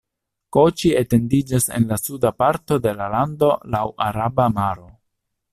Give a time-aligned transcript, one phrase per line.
[0.55, 4.93] Koĉi etendiĝas en la suda parto de la lando laŭ la Araba Maro.